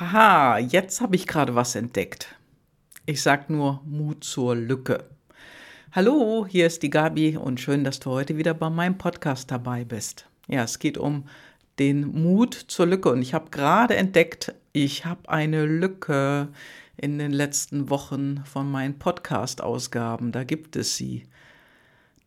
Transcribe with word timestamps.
Haha, 0.00 0.56
jetzt 0.56 1.02
habe 1.02 1.14
ich 1.14 1.26
gerade 1.26 1.54
was 1.54 1.74
entdeckt. 1.74 2.34
Ich 3.04 3.20
sag 3.20 3.50
nur 3.50 3.82
Mut 3.84 4.24
zur 4.24 4.56
Lücke. 4.56 5.04
Hallo, 5.92 6.46
hier 6.48 6.66
ist 6.66 6.82
die 6.82 6.88
Gabi 6.88 7.36
und 7.36 7.60
schön, 7.60 7.84
dass 7.84 8.00
du 8.00 8.08
heute 8.08 8.38
wieder 8.38 8.54
bei 8.54 8.70
meinem 8.70 8.96
Podcast 8.96 9.50
dabei 9.50 9.84
bist. 9.84 10.26
Ja, 10.48 10.64
es 10.64 10.78
geht 10.78 10.96
um 10.96 11.28
den 11.78 12.06
Mut 12.22 12.54
zur 12.54 12.86
Lücke 12.86 13.10
und 13.10 13.20
ich 13.20 13.34
habe 13.34 13.50
gerade 13.50 13.94
entdeckt, 13.94 14.54
ich 14.72 15.04
habe 15.04 15.28
eine 15.28 15.66
Lücke 15.66 16.48
in 16.96 17.18
den 17.18 17.32
letzten 17.32 17.90
Wochen 17.90 18.42
von 18.46 18.70
meinen 18.70 18.98
Podcast-Ausgaben. 18.98 20.32
Da 20.32 20.44
gibt 20.44 20.76
es 20.76 20.96
sie. 20.96 21.24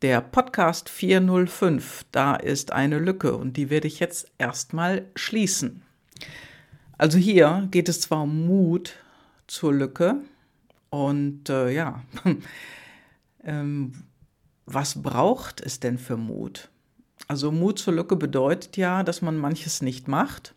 Der 0.04 0.21
Podcast 0.21 0.90
405, 0.90 2.05
da 2.12 2.36
ist 2.36 2.71
eine 2.71 3.00
Lücke 3.00 3.36
und 3.36 3.58
die 3.58 3.71
werde 3.71 3.88
ich 3.88 4.00
jetzt 4.00 4.28
erstmal 4.38 5.08
schließen. 5.16 5.82
Also 6.98 7.18
hier 7.18 7.68
geht 7.71 7.89
es 7.89 8.02
zwar 8.02 8.23
um 8.23 8.46
Mut 8.46 8.95
zur 9.48 9.73
Lücke 9.73 10.22
und 10.90 11.49
äh, 11.49 11.72
ja, 11.72 12.04
ähm, 13.44 13.94
was 14.66 15.02
braucht 15.02 15.62
es 15.62 15.80
denn 15.80 15.98
für 15.98 16.18
Mut? 16.18 16.70
Also 17.27 17.52
Mut 17.52 17.80
zur 17.80 17.94
Lücke 17.94 18.16
bedeutet 18.16 18.77
ja, 18.77 19.04
dass 19.04 19.21
man 19.21 19.38
manches 19.38 19.82
nicht 19.82 20.08
macht, 20.08 20.54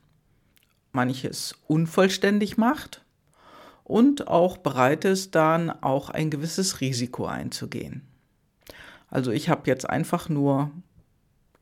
manches 0.93 1.55
unvollständig 1.67 2.57
macht 2.57 3.03
und 3.85 4.29
auch 4.29 4.57
bereit 4.57 5.05
ist, 5.05 5.35
dann 5.35 5.71
auch 5.71 6.11
ein 6.11 6.31
gewisses 6.31 6.81
Risiko 6.81 7.27
einzugehen. 7.27 8.03
Also 9.09 9.31
ich 9.31 9.49
habe 9.49 9.63
jetzt 9.67 9.89
einfach 9.89 10.29
nur 10.29 10.71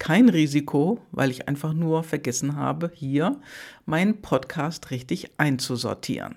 kein 0.04 0.28
Risiko, 0.28 1.00
weil 1.12 1.30
ich 1.30 1.48
einfach 1.48 1.72
nur 1.72 2.04
vergessen 2.04 2.56
habe, 2.56 2.92
hier 2.94 3.40
meinen 3.86 4.20
Podcast 4.20 4.90
richtig 4.90 5.30
einzusortieren. 5.38 6.36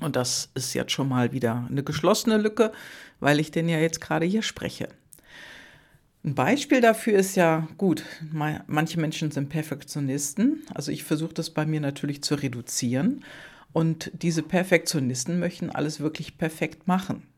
Und 0.00 0.16
das 0.16 0.50
ist 0.56 0.74
jetzt 0.74 0.90
schon 0.90 1.08
mal 1.08 1.30
wieder 1.30 1.64
eine 1.70 1.84
geschlossene 1.84 2.38
Lücke, 2.38 2.72
weil 3.20 3.38
ich 3.38 3.52
den 3.52 3.68
ja 3.68 3.78
jetzt 3.78 4.00
gerade 4.00 4.26
hier 4.26 4.42
spreche. 4.42 4.88
Ein 6.24 6.34
Beispiel 6.34 6.80
dafür 6.80 7.16
ist 7.16 7.36
ja 7.36 7.68
gut, 7.78 8.02
manche 8.66 8.98
Menschen 8.98 9.30
sind 9.30 9.48
Perfektionisten, 9.48 10.64
also 10.74 10.90
ich 10.90 11.04
versuche 11.04 11.34
das 11.34 11.50
bei 11.50 11.66
mir 11.66 11.80
natürlich 11.80 12.24
zu 12.24 12.34
reduzieren 12.34 13.24
und 13.72 14.10
diese 14.12 14.42
Perfektionisten 14.42 15.38
möchten 15.38 15.70
alles 15.70 16.00
wirklich 16.00 16.36
perfekt 16.36 16.88
machen. 16.88 17.28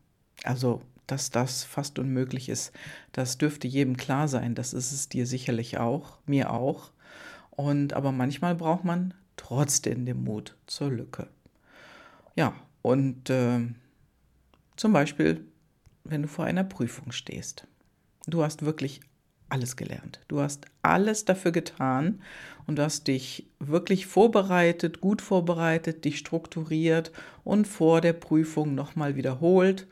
Also 0.43 0.81
dass 1.07 1.31
das 1.31 1.63
fast 1.63 1.97
unmöglich 1.99 2.49
ist. 2.49 2.73
Das 3.13 3.37
dürfte 3.37 3.67
jedem 3.67 3.97
klar 3.97 4.27
sein. 4.27 4.55
Das 4.55 4.73
ist 4.73 4.91
es 4.91 5.09
dir 5.09 5.25
sicherlich 5.25 5.77
auch, 5.77 6.19
mir 6.25 6.51
auch. 6.51 6.91
Und 7.49 7.93
aber 7.93 8.11
manchmal 8.11 8.55
braucht 8.55 8.83
man 8.83 9.13
trotzdem 9.37 10.05
den 10.05 10.23
Mut 10.23 10.55
zur 10.67 10.91
Lücke. 10.91 11.27
Ja, 12.35 12.53
und 12.81 13.29
äh, 13.29 13.61
zum 14.75 14.93
Beispiel, 14.93 15.45
wenn 16.03 16.21
du 16.21 16.27
vor 16.27 16.45
einer 16.45 16.63
Prüfung 16.63 17.11
stehst. 17.11 17.65
Du 18.27 18.43
hast 18.43 18.63
wirklich 18.63 18.99
alles 19.49 19.77
gelernt. 19.77 20.19
Du 20.27 20.41
hast 20.41 20.65
alles 20.81 21.23
dafür 21.23 21.51
getan 21.51 22.21
und 22.67 22.77
du 22.77 22.83
hast 22.83 23.07
dich 23.07 23.47
wirklich 23.59 24.05
vorbereitet, 24.05 24.99
gut 24.99 25.21
vorbereitet, 25.21 26.03
dich 26.03 26.17
strukturiert 26.17 27.13
und 27.45 27.65
vor 27.65 28.01
der 28.01 28.13
Prüfung 28.13 28.75
nochmal 28.75 29.15
wiederholt 29.15 29.87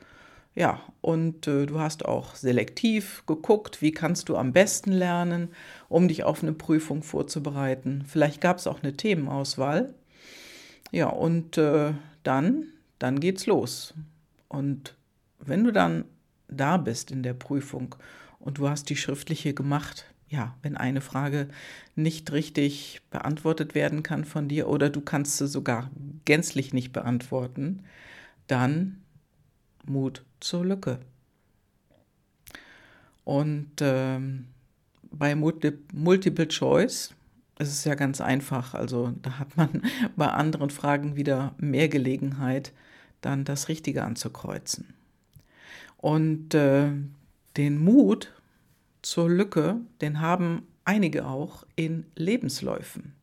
ja, 0.56 0.80
und 1.02 1.46
äh, 1.46 1.66
du 1.66 1.78
hast 1.78 2.06
auch 2.06 2.34
selektiv 2.34 3.22
geguckt, 3.26 3.82
wie 3.82 3.92
kannst 3.92 4.30
du 4.30 4.36
am 4.36 4.54
besten 4.54 4.90
lernen, 4.90 5.50
um 5.90 6.08
dich 6.08 6.24
auf 6.24 6.42
eine 6.42 6.54
Prüfung 6.54 7.02
vorzubereiten. 7.02 8.04
Vielleicht 8.08 8.40
gab 8.40 8.56
es 8.56 8.66
auch 8.66 8.82
eine 8.82 8.96
Themenauswahl. 8.96 9.94
Ja, 10.92 11.08
und 11.08 11.58
äh, 11.58 11.92
dann, 12.22 12.68
dann 12.98 13.20
geht's 13.20 13.44
los. 13.44 13.92
Und 14.48 14.96
wenn 15.38 15.62
du 15.62 15.72
dann 15.72 16.06
da 16.48 16.78
bist 16.78 17.10
in 17.10 17.22
der 17.22 17.34
Prüfung 17.34 17.94
und 18.38 18.56
du 18.56 18.70
hast 18.70 18.88
die 18.88 18.96
schriftliche 18.96 19.52
gemacht, 19.52 20.06
ja, 20.28 20.56
wenn 20.62 20.78
eine 20.78 21.02
Frage 21.02 21.48
nicht 21.96 22.32
richtig 22.32 23.02
beantwortet 23.10 23.74
werden 23.74 24.02
kann 24.02 24.24
von 24.24 24.48
dir 24.48 24.68
oder 24.68 24.88
du 24.88 25.02
kannst 25.02 25.36
sie 25.36 25.48
sogar 25.48 25.90
gänzlich 26.24 26.72
nicht 26.72 26.94
beantworten, 26.94 27.84
dann 28.46 29.02
Mut 29.88 30.24
zur 30.40 30.64
Lücke. 30.64 31.00
Und 33.24 33.72
ähm, 33.80 34.46
bei 35.10 35.34
Multi 35.34 35.72
Multiple 35.92 36.48
Choice 36.48 37.14
ist 37.58 37.68
es 37.68 37.84
ja 37.84 37.94
ganz 37.94 38.20
einfach. 38.20 38.74
Also 38.74 39.12
da 39.22 39.38
hat 39.38 39.56
man 39.56 39.82
bei 40.16 40.28
anderen 40.28 40.70
Fragen 40.70 41.16
wieder 41.16 41.54
mehr 41.58 41.88
Gelegenheit, 41.88 42.72
dann 43.20 43.44
das 43.44 43.68
Richtige 43.68 44.04
anzukreuzen. 44.04 44.94
Und 45.96 46.54
äh, 46.54 46.90
den 47.56 47.82
Mut 47.82 48.32
zur 49.02 49.28
Lücke, 49.28 49.80
den 50.00 50.20
haben 50.20 50.66
einige 50.84 51.26
auch 51.26 51.64
in 51.74 52.06
Lebensläufen. 52.14 53.14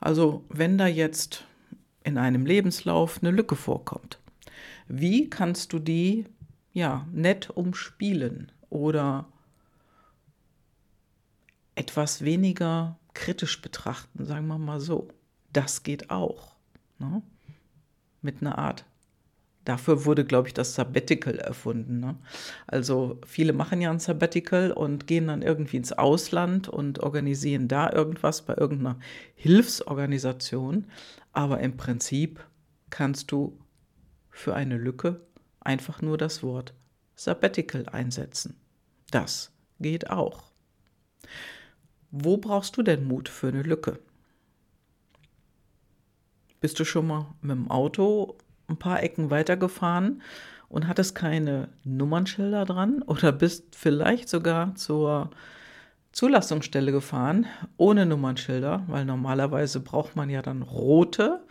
Also 0.00 0.44
wenn 0.48 0.78
da 0.78 0.86
jetzt 0.86 1.44
in 2.02 2.18
einem 2.18 2.46
Lebenslauf 2.46 3.20
eine 3.22 3.30
Lücke 3.30 3.56
vorkommt, 3.56 4.18
wie 4.88 5.28
kannst 5.28 5.72
du 5.72 5.78
die 5.78 6.26
ja 6.72 7.06
nett 7.12 7.50
umspielen 7.50 8.52
oder 8.70 9.26
etwas 11.74 12.22
weniger 12.22 12.98
kritisch 13.14 13.62
betrachten, 13.62 14.24
sagen 14.24 14.46
wir 14.46 14.58
mal 14.58 14.80
so. 14.80 15.08
Das 15.52 15.82
geht 15.82 16.10
auch. 16.10 16.56
Ne? 16.98 17.22
Mit 18.22 18.40
einer 18.40 18.58
Art. 18.58 18.84
Dafür 19.64 20.04
wurde, 20.04 20.24
glaube 20.24 20.48
ich, 20.48 20.54
das 20.54 20.74
Sabbatical 20.74 21.38
erfunden. 21.38 21.98
Ne? 21.98 22.16
Also 22.66 23.18
viele 23.26 23.52
machen 23.52 23.80
ja 23.80 23.90
ein 23.90 23.98
Sabbatical 23.98 24.70
und 24.70 25.06
gehen 25.06 25.26
dann 25.26 25.42
irgendwie 25.42 25.78
ins 25.78 25.92
Ausland 25.92 26.68
und 26.68 27.00
organisieren 27.00 27.66
da 27.68 27.90
irgendwas 27.90 28.42
bei 28.42 28.54
irgendeiner 28.56 28.98
Hilfsorganisation. 29.34 30.86
Aber 31.32 31.60
im 31.60 31.76
Prinzip 31.76 32.38
kannst 32.90 33.32
du 33.32 33.58
für 34.36 34.54
eine 34.54 34.76
Lücke 34.76 35.20
einfach 35.60 36.02
nur 36.02 36.18
das 36.18 36.42
Wort 36.42 36.74
Sabbatical 37.14 37.88
einsetzen. 37.88 38.54
Das 39.10 39.50
geht 39.80 40.10
auch. 40.10 40.52
Wo 42.10 42.36
brauchst 42.36 42.76
du 42.76 42.82
denn 42.82 43.04
Mut 43.04 43.30
für 43.30 43.48
eine 43.48 43.62
Lücke? 43.62 43.98
Bist 46.60 46.78
du 46.78 46.84
schon 46.84 47.06
mal 47.06 47.34
mit 47.40 47.56
dem 47.56 47.70
Auto 47.70 48.36
ein 48.68 48.78
paar 48.78 49.02
Ecken 49.02 49.30
weitergefahren 49.30 50.22
und 50.68 50.86
hattest 50.86 51.14
keine 51.14 51.68
Nummernschilder 51.84 52.66
dran 52.66 53.02
oder 53.02 53.32
bist 53.32 53.74
vielleicht 53.74 54.28
sogar 54.28 54.74
zur 54.74 55.30
Zulassungsstelle 56.12 56.92
gefahren 56.92 57.46
ohne 57.78 58.04
Nummernschilder, 58.04 58.84
weil 58.86 59.06
normalerweise 59.06 59.80
braucht 59.80 60.14
man 60.14 60.28
ja 60.28 60.42
dann 60.42 60.60
rote 60.62 61.42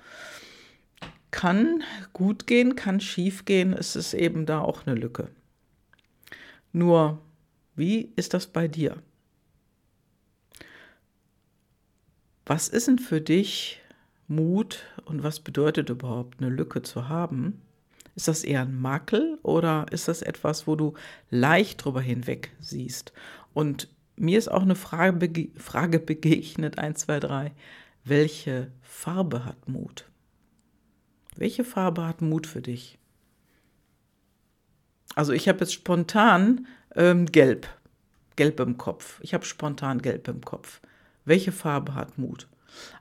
kann 1.36 1.84
gut 2.14 2.48
gehen, 2.48 2.78
kann 2.78 3.02
schief 3.02 3.44
gehen, 3.44 3.74
es 3.74 3.98
ist 3.98 4.14
eben 4.14 4.46
da 4.46 4.62
auch 4.62 4.88
eine 4.88 4.96
Lücke. 4.96 5.28
Nur, 6.72 7.20
wie 7.76 8.14
ist 8.16 8.34
das 8.34 8.48
bei 8.48 8.70
dir? 8.70 9.04
Was 12.46 12.70
ist 12.70 12.88
denn 12.88 13.00
für 13.00 13.20
dich 13.20 13.82
Mut 14.30 14.86
und 15.04 15.24
was 15.24 15.42
bedeutet 15.42 15.90
überhaupt 15.90 16.40
eine 16.40 16.50
Lücke 16.50 16.84
zu 16.84 17.10
haben? 17.10 17.62
Ist 18.16 18.30
das 18.30 18.46
eher 18.46 18.62
ein 18.62 18.80
Makel 18.80 19.38
oder 19.44 19.88
ist 19.92 20.08
das 20.08 20.22
etwas, 20.22 20.68
wo 20.68 20.78
du 20.78 20.94
leicht 21.30 21.84
drüber 21.84 22.00
hinweg 22.00 22.52
siehst? 22.62 23.12
Und 23.54 23.90
mir 24.16 24.40
ist 24.40 24.48
auch 24.48 24.62
eine 24.62 24.76
Frage, 24.76 25.18
bege 25.18 25.60
Frage 25.60 26.00
begegnet, 26.00 26.78
1, 26.80 27.02
2, 27.02 27.20
3. 27.20 27.52
Welche 28.06 28.72
Farbe 28.82 29.44
hat 29.44 29.68
Mut? 29.68 30.06
Welche 31.36 31.64
Farbe 31.64 32.08
hat 32.08 32.22
Mut 32.22 32.48
für 32.48 32.62
dich? 32.62 32.98
Also 35.16 35.34
ich 35.34 35.48
habe 35.48 35.60
jetzt 35.60 35.74
spontan 35.74 36.68
ähm, 36.96 37.26
gelb, 37.26 37.68
gelb 38.36 38.60
im 38.60 38.78
Kopf. 38.78 39.20
Ich 39.22 39.34
habe 39.34 39.46
spontan 39.46 40.02
gelb 40.02 40.28
im 40.28 40.42
Kopf. 40.42 40.82
Welche 41.26 41.52
Farbe 41.52 41.96
hat 41.96 42.18
Mut? 42.18 42.48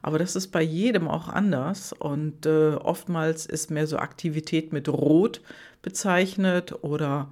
Aber 0.02 0.19
das 0.19 0.36
ist 0.36 0.48
bei 0.48 0.62
jedem 0.62 1.08
auch 1.08 1.28
anders 1.28 1.92
und 1.92 2.46
äh, 2.46 2.75
oftmals 2.75 3.46
ist 3.46 3.70
mehr 3.70 3.86
so 3.86 3.98
Aktivität 3.98 4.72
mit 4.72 4.88
Rot 4.88 5.40
bezeichnet 5.82 6.84
oder 6.84 7.28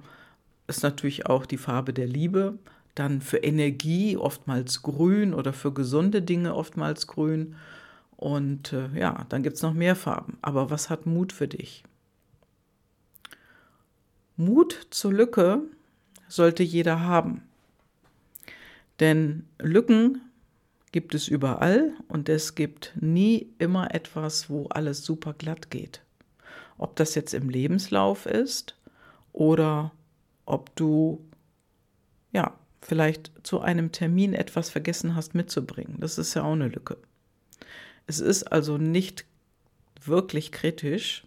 ist 0.67 0.83
natürlich 0.83 1.25
auch 1.25 1.45
die 1.45 1.57
Farbe 1.57 1.93
der 1.93 2.07
Liebe. 2.07 2.57
Dann 2.95 3.21
für 3.21 3.37
Energie 3.37 4.17
oftmals 4.17 4.83
grün 4.83 5.33
oder 5.33 5.53
für 5.53 5.73
gesunde 5.73 6.21
Dinge 6.21 6.53
oftmals 6.53 7.07
grün 7.07 7.55
und 8.17 8.73
äh, 8.73 8.89
ja, 8.95 9.25
dann 9.29 9.43
gibt 9.43 9.57
es 9.57 9.61
noch 9.61 9.73
mehr 9.73 9.95
Farben. 9.95 10.37
Aber 10.41 10.69
was 10.69 10.89
hat 10.89 11.05
Mut 11.05 11.33
für 11.33 11.47
dich? 11.47 11.83
Mut 14.35 14.87
zur 14.89 15.13
Lücke 15.13 15.61
sollte 16.27 16.63
jeder 16.63 17.01
haben. 17.01 17.43
Denn 18.99 19.47
Lücken 19.59 20.21
gibt 20.91 21.15
es 21.15 21.27
überall 21.27 21.93
und 22.07 22.29
es 22.29 22.55
gibt 22.55 22.93
nie 22.99 23.53
immer 23.57 23.93
etwas, 23.93 24.49
wo 24.49 24.67
alles 24.67 25.03
super 25.03 25.33
glatt 25.33 25.69
geht. 25.69 26.01
Ob 26.77 26.95
das 26.95 27.15
jetzt 27.15 27.33
im 27.33 27.49
Lebenslauf 27.49 28.25
ist 28.25 28.75
oder 29.31 29.91
ob 30.45 30.75
du 30.75 31.23
ja 32.31 32.53
vielleicht 32.81 33.31
zu 33.43 33.61
einem 33.61 33.91
Termin 33.91 34.33
etwas 34.33 34.69
vergessen 34.69 35.15
hast 35.15 35.35
mitzubringen. 35.35 35.97
Das 35.99 36.17
ist 36.17 36.33
ja 36.33 36.43
auch 36.43 36.53
eine 36.53 36.67
Lücke. 36.67 36.97
Es 38.07 38.19
ist 38.19 38.43
also 38.51 38.77
nicht 38.77 39.25
wirklich 40.03 40.51
kritisch, 40.51 41.25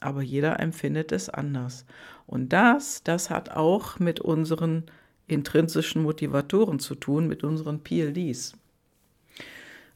aber 0.00 0.22
jeder 0.22 0.60
empfindet 0.60 1.12
es 1.12 1.30
anders. 1.30 1.86
Und 2.26 2.52
das, 2.52 3.02
das 3.02 3.30
hat 3.30 3.50
auch 3.50 3.98
mit 3.98 4.20
unseren 4.20 4.84
intrinsischen 5.26 6.02
Motivatoren 6.02 6.78
zu 6.78 6.94
tun, 6.94 7.26
mit 7.26 7.44
unseren 7.44 7.80
PLDs. 7.80 8.54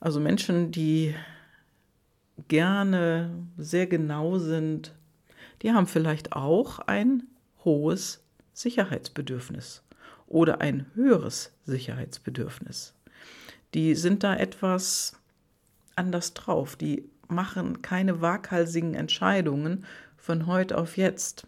Also 0.01 0.21
Menschen, 0.21 0.71
die 0.71 1.15
gerne 2.47 3.31
sehr 3.59 3.87
genau 3.87 4.39
sind, 4.39 4.95
die 5.63 5.73
haben 5.73 5.87
vielleicht 5.87 6.33
auch 6.33 6.79
ein 6.79 7.25
hohes 7.65 8.23
Sicherheitsbedürfnis 8.53 9.83
oder 10.27 10.61
ein 10.61 10.87
höheres 10.95 11.53
Sicherheitsbedürfnis. 11.65 12.95
Die 13.75 13.95
sind 13.95 14.23
da 14.23 14.37
etwas 14.37 15.18
anders 15.99 16.33
drauf. 16.35 16.77
Die 16.77 17.05
machen 17.29 17.83
keine 17.83 18.23
waghalsigen 18.23 18.95
Entscheidungen 18.95 19.85
von 20.17 20.47
heute 20.47 20.79
auf 20.79 20.97
jetzt. 20.97 21.47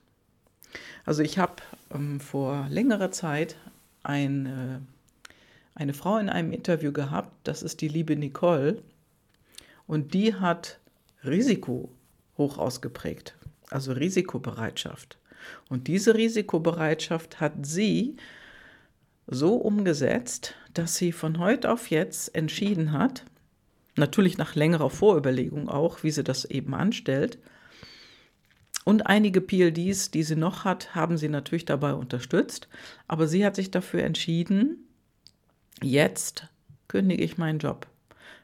Also 1.05 1.23
ich 1.23 1.39
habe 1.39 1.57
ähm, 1.93 2.21
vor 2.21 2.67
längerer 2.69 3.11
Zeit 3.11 3.57
ein, 4.03 4.47
äh, 4.47 5.31
eine 5.75 5.95
Frau 5.95 6.19
in 6.19 6.29
einem 6.29 6.53
Interview 6.53 6.93
gehabt, 6.93 7.33
das 7.45 7.63
ist 7.63 7.81
die 7.81 7.89
liebe 7.89 8.17
Nicole, 8.17 8.83
und 9.87 10.15
die 10.15 10.35
hat 10.35 10.79
Risiko 11.25 11.91
hoch 12.39 12.59
ausgeprägt, 12.59 13.35
also 13.71 13.93
Risikobereitschaft. 13.93 15.19
Und 15.69 15.89
diese 15.89 16.15
Risikobereitschaft 16.15 17.41
hat 17.41 17.55
sie 17.63 18.17
so 19.27 19.57
umgesetzt, 19.57 20.55
dass 20.75 20.97
sie 20.97 21.13
von 21.13 21.39
heute 21.39 21.71
auf 21.71 21.91
jetzt 21.91 22.35
entschieden 22.35 22.93
hat, 22.93 23.25
natürlich 24.01 24.39
nach 24.39 24.57
längerer 24.57 24.91
Vorüberlegung 24.91 25.69
auch, 25.69 26.03
wie 26.03 26.11
sie 26.11 26.25
das 26.25 26.45
eben 26.45 26.75
anstellt, 26.75 27.39
und 28.85 29.07
einige 29.07 29.41
PLDs, 29.41 30.11
die 30.11 30.23
sie 30.23 30.37
noch 30.37 30.65
hat, 30.65 30.95
haben 30.95 31.19
sie 31.19 31.29
natürlich 31.29 31.65
dabei 31.65 31.93
unterstützt, 31.95 32.69
aber 33.09 33.29
sie 33.29 33.45
hat 33.45 33.55
sich 33.55 33.71
dafür 33.71 34.03
entschieden, 34.03 34.89
jetzt 35.83 36.49
kündige 36.89 37.23
ich 37.23 37.39
meinen 37.39 37.59
Job. 37.59 37.87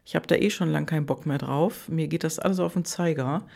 Ich 0.05 0.15
habe 0.15 0.27
da 0.27 0.37
eh 0.37 0.51
schon 0.51 0.71
lange 0.71 0.87
keinen 0.87 1.07
Bock 1.07 1.27
mehr 1.27 1.39
drauf. 1.39 1.89
Mir 1.89 2.07
geht 2.07 2.23
das 2.23 2.39
alles 2.39 2.61
auf 2.61 2.75
den 2.75 2.85
Zeiger. 2.85 3.47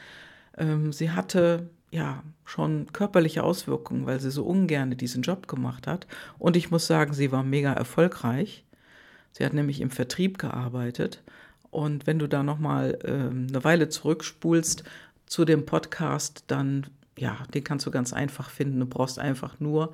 Ähm, 0.59 0.93
sie 0.93 1.13
hatte 1.13 1.71
ja 1.93 2.25
schon 2.45 2.93
körperliche 2.93 3.45
Auswirkungen, 3.45 4.07
weil 4.07 4.19
sie 4.19 4.31
so 4.31 4.45
ungern 4.45 4.97
diesen 4.97 5.23
Job 5.23 5.47
gemacht 5.47 5.87
hat. 5.87 6.09
Und 6.39 6.57
ich 6.57 6.71
muss 6.71 6.89
sagen, 6.89 7.13
sie 7.13 7.31
war 7.31 7.45
mega 7.45 7.73
erfolgreich. 7.73 8.65
Sie 9.33 9.45
hat 9.45 9.53
nämlich 9.53 9.81
im 9.81 9.91
Vertrieb 9.91 10.39
gearbeitet. 10.39 11.23
Und 11.71 12.07
wenn 12.07 12.19
du 12.19 12.29
da 12.29 12.43
noch 12.43 12.59
mal 12.59 12.99
ähm, 13.05 13.47
eine 13.49 13.65
Weile 13.65 13.89
zurückspulst 13.89 14.85
zu 15.27 15.45
dem 15.45 15.67
Podcast, 15.67 16.45
dann 16.49 16.87
ja, 17.21 17.37
den 17.55 17.65
kannst 17.65 17.87
du 17.87 17.91
ganz 17.91 18.13
einfach 18.13 18.51
finden. 18.51 18.81
Du 18.81 18.87
brauchst 18.87 19.19
einfach 19.19 19.61
nur 19.61 19.93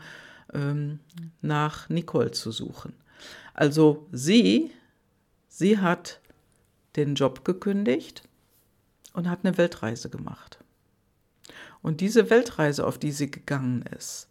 ähm, 0.54 1.00
nach 1.42 1.88
Nicole 1.88 2.30
zu 2.30 2.52
suchen. 2.52 2.94
Also 3.52 4.06
sie, 4.12 4.70
sie 5.48 5.78
hat 5.78 6.20
den 6.94 7.14
Job 7.14 7.44
gekündigt 7.44 8.22
und 9.12 9.28
hat 9.28 9.40
eine 9.42 9.58
Weltreise 9.58 10.08
gemacht. 10.08 10.58
Und 11.82 12.00
diese 12.00 12.30
Weltreise, 12.30 12.86
auf 12.86 12.98
die 12.98 13.12
sie 13.12 13.30
gegangen 13.30 13.82
ist, 13.96 14.28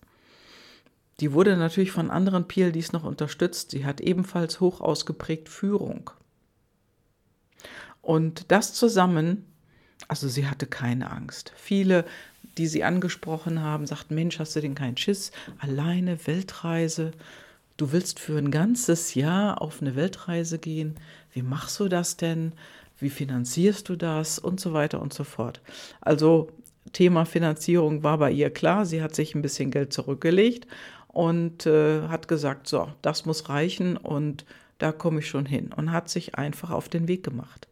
die 1.20 1.32
wurde 1.32 1.56
natürlich 1.56 1.92
von 1.92 2.12
anderen 2.12 2.48
PLDs 2.48 2.92
noch 2.92 3.04
unterstützt. 3.04 3.72
Sie 3.72 3.86
hat 3.86 4.02
ebenfalls 4.02 4.60
hoch 4.60 4.82
ausgeprägt 4.82 5.48
Führung. 5.48 6.12
Und 8.02 8.52
das 8.52 8.74
zusammen, 8.74 9.46
also 10.08 10.28
sie 10.28 10.48
hatte 10.48 10.68
keine 10.68 11.12
Angst. 11.12 11.52
Viele, 11.56 12.06
die 12.58 12.68
sie 12.68 12.84
angesprochen 12.84 13.62
haben, 13.62 13.86
sagten, 13.86 14.16
Mensch, 14.16 14.40
hast 14.40 14.56
du 14.56 14.62
denn 14.62 14.76
keinen 14.76 14.98
Schiss? 14.98 15.32
Alleine 15.60 16.26
Weltreise. 16.28 17.12
Du 17.78 17.92
willst 17.92 18.20
für 18.20 18.38
ein 18.38 18.52
ganzes 18.52 19.16
Jahr 19.16 19.62
auf 19.62 19.82
eine 19.82 19.96
Weltreise 19.96 20.60
gehen. 20.60 20.96
Wie 21.32 21.42
machst 21.42 21.80
du 21.80 21.90
das 21.90 22.16
denn? 22.16 22.54
Wie 23.00 23.10
finanzierst 23.10 23.90
du 23.90 23.96
das? 23.96 24.40
Und 24.40 24.60
so 24.60 24.72
weiter 24.72 25.02
und 25.02 25.14
so 25.14 25.24
fort. 25.24 25.62
Also 26.00 26.50
Thema 26.94 27.26
Finanzierung 27.26 28.04
war 28.04 28.18
bei 28.20 28.32
ihr 28.32 28.50
klar. 28.52 28.86
Sie 28.86 29.02
hat 29.02 29.16
sich 29.16 29.36
ein 29.36 29.42
bisschen 29.42 29.72
Geld 29.72 29.92
zurückgelegt 29.92 30.68
und 31.08 31.66
äh, 31.66 32.04
hat 32.08 32.28
gesagt, 32.28 32.68
so, 32.68 32.90
das 33.02 33.26
muss 33.26 33.50
reichen 33.50 33.98
und 33.98 34.46
da 34.78 34.92
komme 34.92 35.20
ich 35.20 35.28
schon 35.28 35.46
hin 35.46 35.72
und 35.76 35.92
hat 35.92 36.10
sich 36.10 36.36
einfach 36.36 36.72
auf 36.72 36.90
den 36.90 37.08
Weg 37.08 37.24
gemacht. 37.24 37.68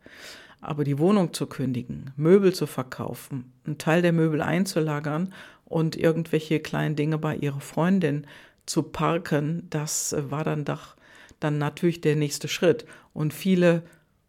Aber 0.62 0.84
die 0.84 1.00
Wohnung 1.00 1.34
zu 1.34 1.48
kündigen, 1.48 2.12
Möbel 2.16 2.54
zu 2.54 2.68
verkaufen, 2.68 3.52
einen 3.66 3.78
Teil 3.78 4.02
der 4.02 4.14
Möbel 4.14 4.42
einzulagern 4.42 5.34
und 5.66 5.96
irgendwelche 5.96 6.60
kleinen 6.60 6.96
Dinge 6.96 7.18
bei 7.18 7.36
ihrer 7.36 7.60
Freundin 7.60 8.26
zu 8.66 8.84
parken, 8.84 9.68
das 9.70 10.14
äh, 10.14 10.32
war 10.32 10.44
dann 10.44 10.66
doch 10.66 10.96
dann 11.40 11.58
natürlich 11.58 12.00
der 12.00 12.16
nächste 12.16 12.48
Schritt. 12.48 12.86
Und 13.14 13.34
viele 13.34 13.84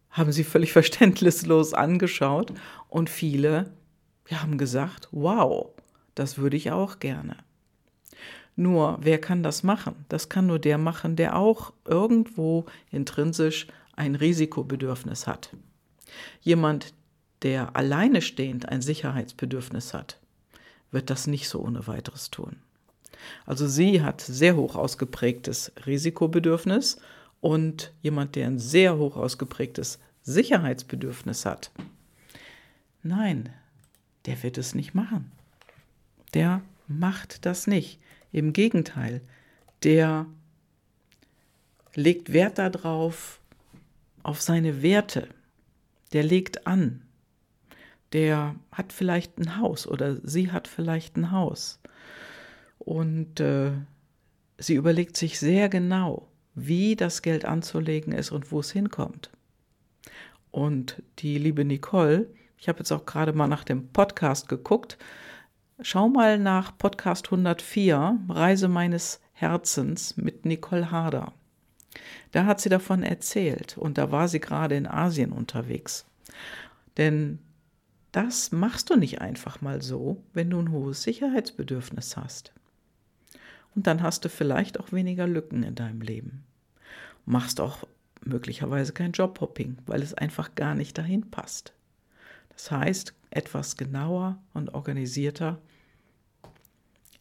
haben 0.09 0.31
sie 0.31 0.43
völlig 0.43 0.73
verständnislos 0.73 1.73
angeschaut 1.73 2.53
und 2.89 3.09
viele 3.09 3.71
haben 4.31 4.57
gesagt, 4.57 5.07
wow, 5.11 5.69
das 6.15 6.37
würde 6.37 6.57
ich 6.57 6.71
auch 6.71 6.99
gerne. 6.99 7.37
Nur, 8.55 8.97
wer 9.01 9.19
kann 9.19 9.43
das 9.43 9.63
machen? 9.63 10.05
Das 10.07 10.29
kann 10.29 10.47
nur 10.47 10.59
der 10.59 10.77
machen, 10.77 11.15
der 11.15 11.35
auch 11.35 11.73
irgendwo 11.83 12.65
intrinsisch 12.91 13.67
ein 13.95 14.15
Risikobedürfnis 14.15 15.27
hat. 15.27 15.49
Jemand, 16.41 16.93
der 17.41 17.75
alleine 17.75 18.21
stehend 18.21 18.69
ein 18.69 18.81
Sicherheitsbedürfnis 18.81 19.93
hat, 19.93 20.17
wird 20.91 21.09
das 21.09 21.27
nicht 21.27 21.49
so 21.49 21.61
ohne 21.61 21.87
weiteres 21.87 22.31
tun. 22.31 22.57
Also 23.45 23.67
sie 23.67 24.01
hat 24.01 24.21
sehr 24.21 24.55
hoch 24.55 24.75
ausgeprägtes 24.75 25.71
Risikobedürfnis 25.85 26.99
und 27.41 27.91
jemand, 28.01 28.35
der 28.35 28.47
ein 28.47 28.59
sehr 28.59 28.97
hoch 28.97 29.17
ausgeprägtes 29.17 29.99
Sicherheitsbedürfnis 30.23 31.45
hat. 31.45 31.71
Nein, 33.03 33.49
der 34.25 34.41
wird 34.41 34.57
es 34.57 34.73
nicht 34.73 34.95
machen. 34.95 35.31
Der 36.33 36.61
macht 36.87 37.45
das 37.45 37.67
nicht. 37.67 37.99
Im 38.35 38.51
Gegenteil, 38.51 39.21
der 39.83 40.25
legt 41.93 42.33
Wert 42.33 42.57
darauf, 42.57 43.39
auf 44.23 44.41
seine 44.41 44.81
Werte. 44.81 45.29
Der 46.11 46.21
legt 46.21 46.67
an. 46.67 47.03
Der 48.11 48.57
hat 48.73 48.91
vielleicht 48.91 49.37
ein 49.37 49.55
Haus 49.57 49.87
oder 49.87 50.17
sie 50.27 50.51
hat 50.51 50.67
vielleicht 50.67 51.15
ein 51.15 51.31
Haus. 51.31 51.79
Und 52.77 53.39
äh, 53.39 53.71
sie 54.57 54.75
überlegt 54.75 55.15
sich 55.15 55.39
sehr 55.39 55.69
genau, 55.69 56.27
wie 56.55 56.97
das 56.97 57.21
Geld 57.21 57.45
anzulegen 57.45 58.11
ist 58.11 58.31
und 58.31 58.51
wo 58.51 58.59
es 58.59 58.69
hinkommt. 58.69 59.29
Und 60.51 61.01
die 61.19 61.37
liebe 61.37 61.63
Nicole, 61.63 62.27
ich 62.57 62.67
habe 62.67 62.79
jetzt 62.79 62.91
auch 62.91 63.05
gerade 63.05 63.31
mal 63.31 63.47
nach 63.47 63.63
dem 63.63 63.87
Podcast 63.93 64.49
geguckt. 64.49 64.97
Schau 65.81 66.07
mal 66.07 66.39
nach 66.39 66.77
Podcast 66.77 67.25
104, 67.25 68.19
Reise 68.29 68.69
meines 68.69 69.19
Herzens 69.33 70.15
mit 70.15 70.45
Nicole 70.45 70.89
Harder. 70.89 71.33
Da 72.31 72.45
hat 72.45 72.61
sie 72.61 72.69
davon 72.69 73.03
erzählt 73.03 73.77
und 73.77 73.97
da 73.97 74.09
war 74.09 74.29
sie 74.29 74.39
gerade 74.39 74.77
in 74.77 74.87
Asien 74.87 75.33
unterwegs. 75.33 76.05
Denn 76.95 77.39
das 78.13 78.53
machst 78.53 78.89
du 78.89 78.95
nicht 78.95 79.19
einfach 79.19 79.59
mal 79.59 79.81
so, 79.81 80.23
wenn 80.31 80.49
du 80.49 80.59
ein 80.59 80.71
hohes 80.71 81.03
Sicherheitsbedürfnis 81.03 82.15
hast. 82.15 82.53
Und 83.75 83.85
dann 83.85 84.01
hast 84.01 84.23
du 84.23 84.29
vielleicht 84.29 84.79
auch 84.79 84.93
weniger 84.93 85.27
Lücken 85.27 85.63
in 85.63 85.75
deinem 85.75 85.99
Leben. 85.99 86.45
Machst 87.25 87.59
auch 87.59 87.83
möglicherweise 88.23 88.93
kein 88.93 89.11
Jobhopping, 89.11 89.77
weil 89.87 90.01
es 90.01 90.13
einfach 90.13 90.55
gar 90.55 90.73
nicht 90.73 90.97
dahin 90.97 91.29
passt. 91.29 91.73
Das 92.55 92.71
heißt, 92.71 93.13
etwas 93.29 93.77
genauer 93.77 94.41
und 94.53 94.73
organisierter 94.73 95.61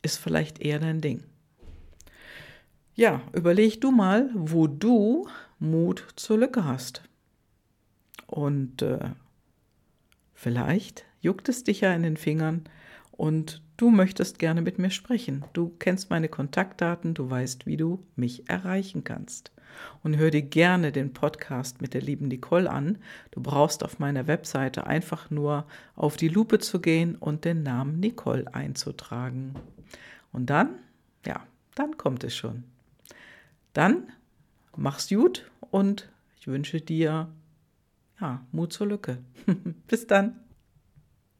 ist 0.02 0.18
vielleicht 0.18 0.60
eher 0.60 0.78
dein 0.78 1.00
Ding. 1.00 1.24
Ja, 2.94 3.22
überleg 3.32 3.80
du 3.80 3.90
mal, 3.90 4.30
wo 4.34 4.68
du 4.68 5.28
Mut 5.58 6.06
zur 6.14 6.38
Lücke 6.38 6.64
hast. 6.64 7.02
Und 8.26 8.82
äh, 8.82 9.10
vielleicht 10.32 11.04
juckt 11.20 11.48
es 11.48 11.64
dich 11.64 11.80
ja 11.80 11.92
in 11.92 12.04
den 12.04 12.16
Fingern 12.16 12.64
und 13.10 13.62
du 13.76 13.90
möchtest 13.90 14.38
gerne 14.38 14.62
mit 14.62 14.78
mir 14.78 14.90
sprechen. 14.90 15.44
Du 15.52 15.70
kennst 15.78 16.10
meine 16.10 16.28
Kontaktdaten, 16.28 17.14
du 17.14 17.28
weißt, 17.28 17.66
wie 17.66 17.76
du 17.76 18.00
mich 18.14 18.48
erreichen 18.48 19.02
kannst. 19.02 19.50
Und 20.02 20.16
hör 20.16 20.30
dir 20.30 20.42
gerne 20.42 20.92
den 20.92 21.12
Podcast 21.12 21.80
mit 21.80 21.94
der 21.94 22.02
lieben 22.02 22.28
Nicole 22.28 22.70
an. 22.70 22.98
Du 23.30 23.40
brauchst 23.40 23.82
auf 23.82 23.98
meiner 23.98 24.26
Webseite 24.26 24.86
einfach 24.86 25.30
nur 25.30 25.66
auf 25.96 26.16
die 26.16 26.28
Lupe 26.28 26.58
zu 26.58 26.80
gehen 26.80 27.16
und 27.16 27.44
den 27.44 27.62
Namen 27.62 28.00
Nicole 28.00 28.52
einzutragen. 28.54 29.54
Und 30.32 30.50
dann, 30.50 30.78
ja, 31.26 31.46
dann 31.74 31.96
kommt 31.96 32.24
es 32.24 32.36
schon. 32.36 32.64
Dann 33.72 34.12
mach's 34.76 35.08
gut 35.08 35.50
und 35.70 36.08
ich 36.38 36.46
wünsche 36.46 36.80
dir 36.80 37.28
ja, 38.20 38.46
Mut 38.52 38.72
zur 38.72 38.86
Lücke. 38.86 39.18
Bis 39.88 40.06
dann. 40.06 40.43